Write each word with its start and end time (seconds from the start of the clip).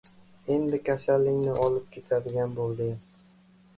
Endi... 0.53 0.79
kasalingni 0.87 1.53
olib 1.67 1.85
ketadigan 1.97 2.57
bo‘lding. 2.61 2.97